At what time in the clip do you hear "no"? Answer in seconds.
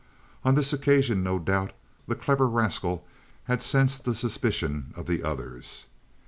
1.21-1.37